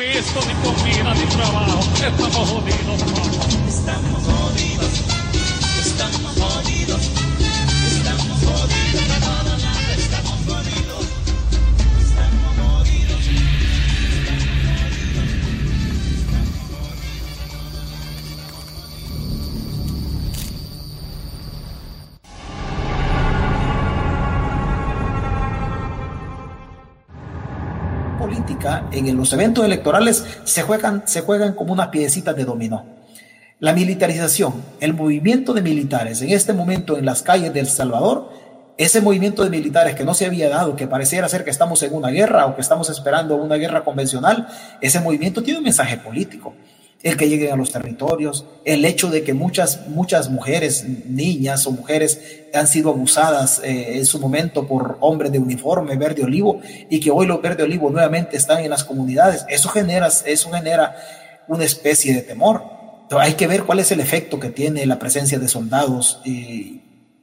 [0.00, 1.80] pisto, ni comida, ni trabajo.
[1.94, 3.02] Estamos jodidos,
[3.68, 5.04] Estamos jodidos.
[5.78, 6.49] Estamos jodidos.
[28.92, 32.84] En los eventos electorales se juegan, se juegan como unas piedecitas de dominó.
[33.58, 38.30] La militarización, el movimiento de militares en este momento en las calles de El Salvador,
[38.78, 41.94] ese movimiento de militares que no se había dado, que pareciera ser que estamos en
[41.94, 44.48] una guerra o que estamos esperando una guerra convencional,
[44.80, 46.54] ese movimiento tiene un mensaje político
[47.02, 51.72] el que lleguen a los territorios, el hecho de que muchas, muchas mujeres, niñas o
[51.72, 52.20] mujeres
[52.52, 56.60] han sido abusadas eh, en su momento por hombres de uniforme verde olivo
[56.90, 60.94] y que hoy los verde olivo nuevamente están en las comunidades, eso genera, eso genera
[61.48, 62.62] una especie de temor.
[63.18, 66.80] hay que ver cuál es el efecto que tiene la presencia de soldados eh,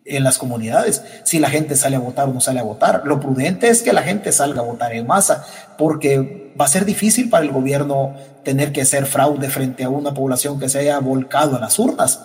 [0.08, 3.04] en las comunidades, si la gente sale a votar o no sale a votar.
[3.06, 5.46] Lo prudente es que la gente salga a votar en masa,
[5.78, 10.14] porque va a ser difícil para el gobierno tener que hacer fraude frente a una
[10.14, 12.22] población que se haya volcado a las urnas.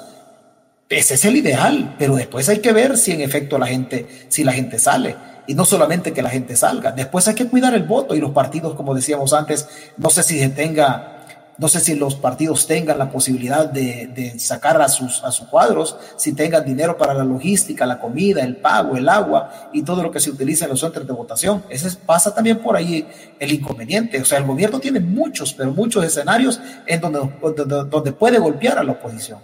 [0.88, 4.44] Ese es el ideal, pero después hay que ver si en efecto la gente, si
[4.44, 5.16] la gente sale.
[5.46, 8.30] Y no solamente que la gente salga, después hay que cuidar el voto y los
[8.30, 11.21] partidos, como decíamos antes, no sé si se tenga
[11.62, 15.96] no sé si los partidos tengan la posibilidad de, sacar a sus, a sus cuadros,
[16.16, 20.10] si tengan dinero para la logística, la comida, el pago, el agua y todo lo
[20.10, 21.62] que se utiliza en los centros de votación.
[21.68, 23.06] Ese pasa también por ahí
[23.38, 24.20] el inconveniente.
[24.20, 28.78] O sea, el gobierno tiene muchos, pero muchos escenarios en donde, donde, donde puede golpear
[28.78, 29.38] a la oposición.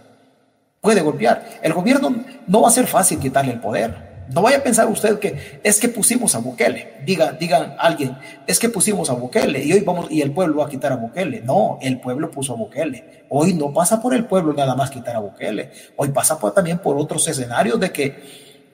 [0.80, 1.60] Puede golpear.
[1.62, 2.12] El gobierno
[2.48, 5.80] no va a ser fácil quitarle el poder no vaya a pensar usted que es
[5.80, 6.98] que pusimos a Bukele.
[7.04, 10.66] Diga, digan alguien, es que pusimos a Bukele y hoy vamos y el pueblo va
[10.66, 11.40] a quitar a Bukele.
[11.40, 13.24] No, el pueblo puso a Bukele.
[13.30, 15.70] Hoy no pasa por el pueblo nada más quitar a Bukele.
[15.96, 18.22] Hoy pasa también por otros escenarios de que,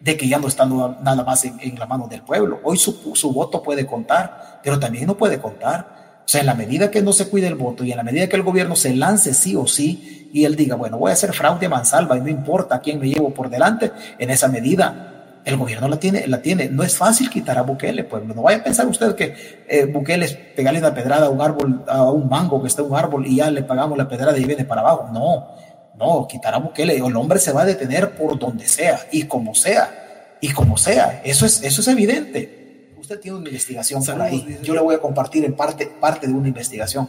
[0.01, 2.61] de que ya no está nada más en, la mano del pueblo.
[2.65, 6.23] Hoy su, voto puede contar, pero también no puede contar.
[6.27, 8.29] O sea, en la medida que no se cuide el voto y en la medida
[8.29, 11.33] que el gobierno se lance sí o sí y él diga, bueno, voy a hacer
[11.33, 15.14] fraude a mansalva y no importa quién me llevo por delante, en esa medida
[15.45, 16.69] el gobierno la tiene, la tiene.
[16.69, 20.25] No es fácil quitar a Bukele, pues no vaya a pensar usted que eh, Bukele
[20.25, 23.27] es pegarle una pedrada a un árbol, a un mango que está en un árbol
[23.27, 25.11] y ya le pagamos la pedrada y viene para abajo.
[25.13, 25.49] No,
[25.97, 26.97] no, quitar a Bukele.
[26.97, 31.21] El hombre se va a detener por donde sea y como sea, y como sea.
[31.25, 32.95] Eso es, eso es evidente.
[32.99, 34.59] Usted tiene una investigación por ahí.
[34.63, 37.09] Yo le voy a compartir en parte, parte de una investigación.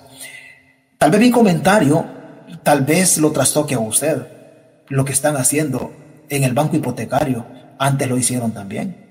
[0.98, 2.06] Tal vez mi comentario,
[2.64, 4.28] tal vez lo trastoque a usted,
[4.90, 5.94] lo que están haciendo
[6.28, 7.46] en el banco hipotecario
[7.78, 9.06] antes lo hicieron también.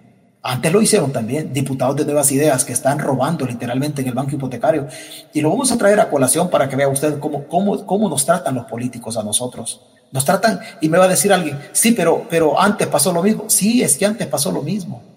[0.47, 4.37] Antes lo hicieron también diputados de Nuevas Ideas que están robando literalmente en el banco
[4.37, 4.87] hipotecario.
[5.33, 8.27] Y lo vamos a traer a colación para que vea usted cómo, cómo, cómo nos
[8.27, 9.81] tratan los políticos a nosotros.
[10.13, 13.45] Nos tratan, y me va a decir alguien, sí, pero, pero antes pasó lo mismo.
[13.49, 15.14] Sí, es que antes pasó lo mismo.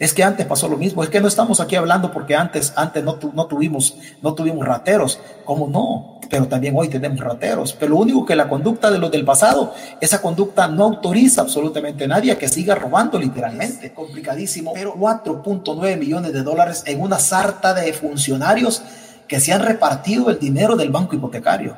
[0.00, 1.04] Es que antes pasó lo mismo.
[1.04, 5.20] Es que no estamos aquí hablando porque antes, antes no, tuvimos, no tuvimos rateros.
[5.44, 6.18] ¿Cómo no?
[6.30, 7.72] pero también hoy tenemos rateros.
[7.72, 12.04] Pero lo único que la conducta de los del pasado, esa conducta no autoriza absolutamente
[12.04, 13.92] a nadie a que siga robando literalmente.
[13.92, 14.72] Complicadísimo.
[14.72, 18.80] Pero 4.9 millones de dólares en una sarta de funcionarios
[19.26, 21.76] que se han repartido el dinero del banco hipotecario.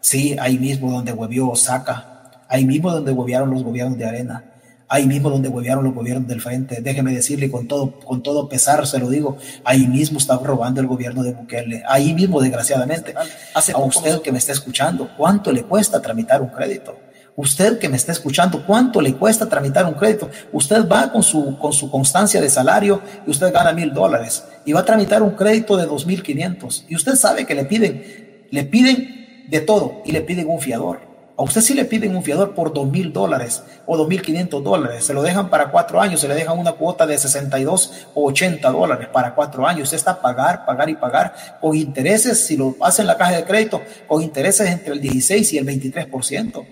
[0.00, 4.51] Sí, ahí mismo donde huevió Saca, ahí mismo donde huevearon los gobiernos de arena
[4.92, 6.82] ahí mismo donde huevearon los gobiernos del frente.
[6.82, 10.86] Déjeme decirle con todo, con todo pesar, se lo digo, ahí mismo está robando el
[10.86, 13.14] gobierno de Bukele, ahí mismo desgraciadamente.
[13.54, 16.94] Hace a usted que me está escuchando, ¿cuánto le cuesta tramitar un crédito?
[17.34, 20.28] Usted que me está escuchando, ¿cuánto le cuesta tramitar un crédito?
[20.52, 24.74] Usted va con su, con su constancia de salario y usted gana mil dólares y
[24.74, 28.46] va a tramitar un crédito de dos mil quinientos y usted sabe que le piden,
[28.50, 31.11] le piden de todo y le piden un fiador.
[31.42, 34.62] A usted si le piden un fiador por dos mil dólares o dos mil quinientos
[34.62, 38.28] dólares, se lo dejan para cuatro años, se le dejan una cuota de 62 o
[38.28, 39.88] 80 dólares para cuatro años.
[39.88, 43.42] Usted está pagar, pagar y pagar con intereses, si lo hace en la caja de
[43.42, 46.64] crédito, con intereses entre el 16 y el 23%.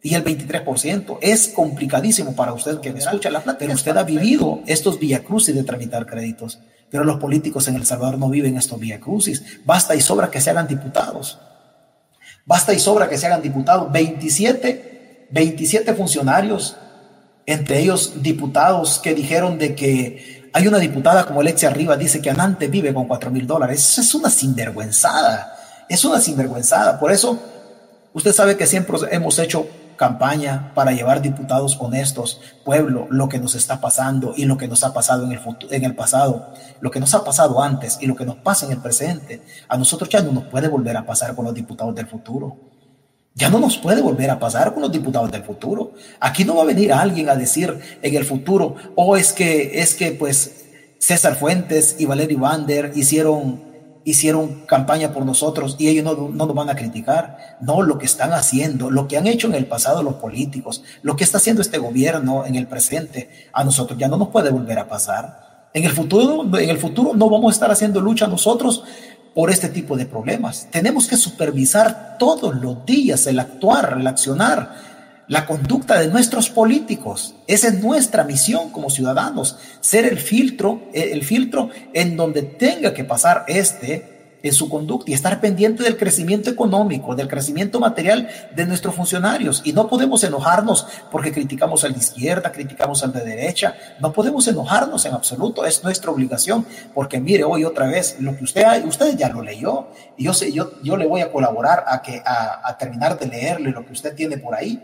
[0.00, 4.04] Y el 23% es complicadísimo para usted que me escucha la plata, pero usted ha
[4.04, 6.60] vivido estos crucis de tramitar créditos.
[6.88, 9.58] Pero los políticos en El Salvador no viven estos crucis.
[9.64, 11.40] Basta y sobra que se hagan diputados.
[12.48, 13.92] Basta y sobra que se hagan diputados.
[13.92, 16.76] 27, 27 funcionarios,
[17.44, 22.30] entre ellos diputados que dijeron de que hay una diputada como Alexia Arriba, dice que
[22.30, 23.86] Anante vive con 4 mil dólares.
[23.86, 25.58] Eso es una sinvergüenzada.
[25.90, 26.98] Es una sinvergüenzada.
[26.98, 27.38] Por eso,
[28.14, 29.68] usted sabe que siempre hemos hecho
[29.98, 32.40] campaña para llevar diputados honestos.
[32.64, 35.70] Pueblo, lo que nos está pasando y lo que nos ha pasado en el, futuro,
[35.74, 38.72] en el pasado, lo que nos ha pasado antes y lo que nos pasa en
[38.72, 42.06] el presente, a nosotros ya no nos puede volver a pasar con los diputados del
[42.06, 42.56] futuro.
[43.34, 45.92] Ya no nos puede volver a pasar con los diputados del futuro.
[46.18, 49.80] Aquí no va a venir alguien a decir en el futuro, o oh, es que,
[49.80, 50.64] es que pues
[50.98, 53.67] César Fuentes y Valerio Vander hicieron
[54.10, 57.56] hicieron campaña por nosotros y ellos no, no, nos van a criticar.
[57.60, 61.16] No, lo que están haciendo, lo que han hecho en el pasado los políticos, lo
[61.16, 64.78] que está haciendo este gobierno en el presente, a nosotros ya no nos puede volver
[64.78, 65.68] a pasar.
[65.74, 68.82] En el futuro, en el futuro no vamos a estar haciendo lucha nosotros
[69.34, 70.68] por este tipo de problemas.
[70.70, 74.87] Tenemos que supervisar todos los días el actuar, el accionar
[75.28, 77.34] la conducta de nuestros políticos.
[77.46, 82.94] Esa es nuestra misión como ciudadanos, ser el filtro, eh, el filtro en donde tenga
[82.94, 88.28] que pasar este en su conducta y estar pendiente del crecimiento económico, del crecimiento material
[88.54, 89.62] de nuestros funcionarios.
[89.64, 93.74] Y no podemos enojarnos porque criticamos al de izquierda, criticamos al de derecha.
[94.00, 95.64] No podemos enojarnos en absoluto.
[95.64, 96.64] Es nuestra obligación.
[96.94, 99.88] Porque mire, hoy otra vez, lo que usted, usted ya lo leyó.
[100.16, 103.84] Yo, sé, yo, yo le voy a colaborar a, que, a terminar de leerle lo
[103.84, 104.80] que usted tiene por ahí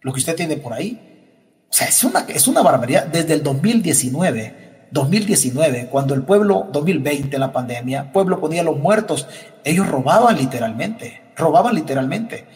[0.00, 1.66] lo que usted tiene por ahí.
[1.70, 3.06] O sea, es una, es una barbaridad.
[3.06, 9.28] Desde el 2019, 2019, cuando el pueblo, 2020, la pandemia, pueblo ponía los muertos,
[9.64, 12.46] ellos robaban literalmente, robaban literalmente.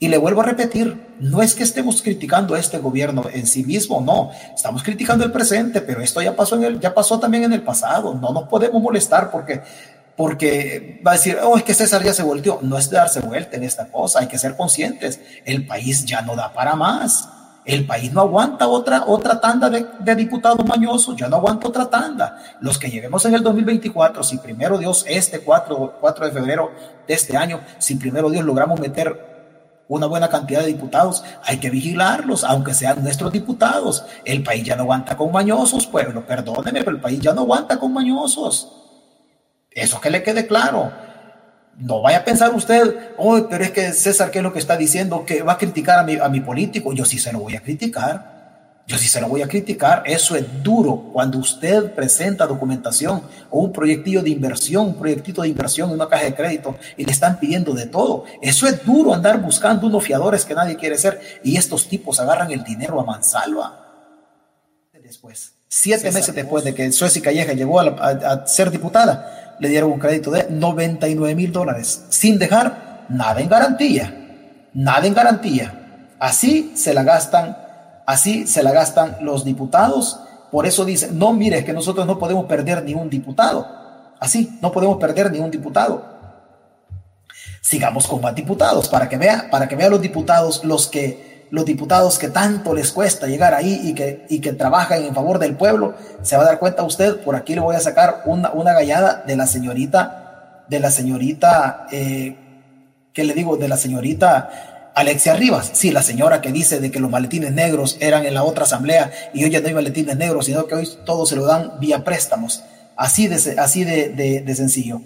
[0.00, 3.64] Y le vuelvo a repetir, no es que estemos criticando a este gobierno en sí
[3.64, 7.44] mismo, no, estamos criticando el presente, pero esto ya pasó, en el, ya pasó también
[7.44, 9.60] en el pasado, no nos podemos molestar porque
[10.18, 12.58] porque va a decir, oh, es que César ya se volteó.
[12.60, 15.20] No es darse vuelta en esta cosa, hay que ser conscientes.
[15.44, 17.28] El país ya no da para más.
[17.64, 22.36] El país no aguanta otra, otra tanda de, diputados mañosos, ya no aguanta otra tanda.
[22.60, 26.72] Los que lleguemos en el 2024, si primero Dios, este 4, 4 de febrero
[27.06, 31.70] de este año, si primero Dios logramos meter una buena cantidad de diputados, hay que
[31.70, 34.04] vigilarlos, aunque sean nuestros diputados.
[34.24, 37.78] El país ya no aguanta con mañosos, pueblo, perdóneme, pero el país ya no aguanta
[37.78, 38.77] con mañosos.
[39.70, 40.92] Eso que le quede claro.
[41.78, 44.76] No vaya a pensar usted, oh, pero es que César, ¿qué es lo que está
[44.76, 45.24] diciendo?
[45.24, 46.92] Que va a criticar a mi, a mi político.
[46.92, 48.38] Yo sí se lo voy a criticar.
[48.88, 50.02] Yo sí se lo voy a criticar.
[50.06, 55.48] Eso es duro cuando usted presenta documentación o un proyectillo de inversión, un proyectito de
[55.48, 58.24] inversión en una caja de crédito y le están pidiendo de todo.
[58.40, 62.50] Eso es duro andar buscando unos fiadores que nadie quiere ser y estos tipos agarran
[62.50, 63.87] el dinero a mansalva.
[65.08, 69.98] Después, siete meses después de que Suecia Calleja llegó a ser diputada, le dieron un
[69.98, 76.12] crédito de 99 mil dólares, sin dejar nada en garantía, nada en garantía.
[76.18, 77.56] Así se la gastan,
[78.06, 80.20] así se la gastan los diputados.
[80.50, 83.66] Por eso dicen, no, mire, que nosotros no podemos perder ni un diputado.
[84.20, 86.04] Así, no podemos perder ni un diputado.
[87.62, 91.64] Sigamos con más diputados para que vea, para que vean los diputados los que los
[91.64, 95.56] diputados que tanto les cuesta llegar ahí y que, y que trabajan en favor del
[95.56, 98.72] pueblo, se va a dar cuenta usted, por aquí le voy a sacar una, una
[98.72, 102.36] gallada de la señorita, de la señorita, eh,
[103.12, 103.56] ¿qué le digo?
[103.56, 104.50] De la señorita
[104.98, 108.42] Alexia Rivas, sí, la señora que dice de que los maletines negros eran en la
[108.42, 111.46] otra asamblea y hoy ya no hay maletines negros, sino que hoy todos se lo
[111.46, 112.64] dan vía préstamos,
[112.96, 114.08] así de, así de,
[114.44, 115.00] de, sencillo.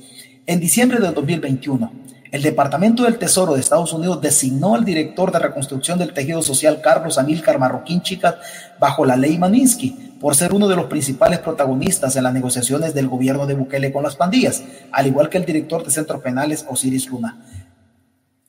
[0.47, 1.93] En diciembre de 2021,
[2.33, 6.81] el Departamento del Tesoro de Estados Unidos designó al director de reconstrucción del tejido social
[6.81, 8.37] Carlos Amílcar Marroquín Chicas
[8.81, 13.09] bajo la ley Maninsky por ser uno de los principales protagonistas en las negociaciones del
[13.09, 14.63] gobierno de Bukele con las pandillas,
[14.93, 17.45] al igual que el director de centros penales Osiris Luna.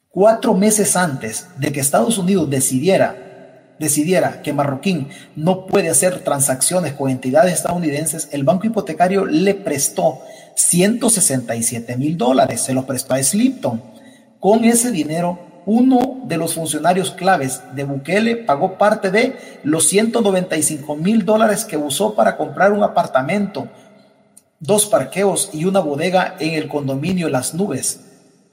[0.07, 3.17] Cuatro meses antes de que Estados Unidos decidiera
[3.79, 10.19] decidiera que Marroquín no puede hacer transacciones con entidades estadounidenses, el banco hipotecario le prestó
[10.55, 13.81] 167 mil dólares, se los prestó a Slipton.
[14.39, 20.95] Con ese dinero, uno de los funcionarios claves de Bukele pagó parte de los 195
[20.95, 23.67] mil dólares que usó para comprar un apartamento,
[24.59, 28.01] dos parqueos y una bodega en el condominio Las Nubes.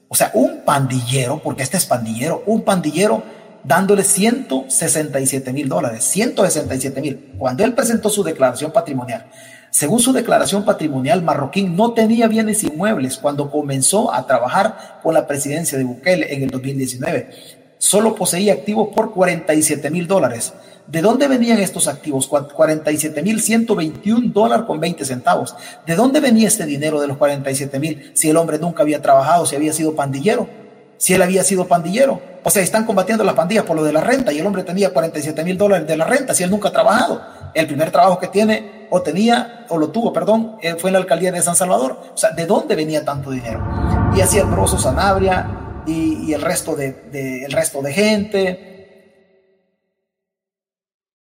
[0.07, 3.23] O sea, un pandillero, porque este es pandillero, un pandillero
[3.63, 9.29] dándole 167 mil dólares, 167 mil, cuando él presentó su declaración patrimonial.
[9.71, 15.25] Según su declaración patrimonial, Marroquín no tenía bienes inmuebles cuando comenzó a trabajar con la
[15.25, 17.29] presidencia de Bukele en el 2019.
[17.77, 20.53] Solo poseía activos por 47 mil dólares.
[20.87, 22.27] ¿De dónde venían estos activos?
[22.27, 25.55] 47 mil 121 dólares con 20 centavos.
[25.87, 29.45] ¿De dónde venía este dinero de los 47 mil si el hombre nunca había trabajado,
[29.45, 30.49] si había sido pandillero?
[30.97, 32.21] Si él había sido pandillero.
[32.43, 34.91] O sea, están combatiendo las pandillas por lo de la renta y el hombre tenía
[34.91, 37.21] 47 mil dólares de la renta si él nunca ha trabajado.
[37.53, 40.99] El primer trabajo que tiene o tenía o lo tuvo, perdón, eh, fue en la
[40.99, 41.97] alcaldía de San Salvador.
[42.13, 43.63] O sea, ¿de dónde venía tanto dinero?
[44.15, 45.47] Y así el Broso Sanabria
[45.87, 48.70] y, el, resto de, el resto de gente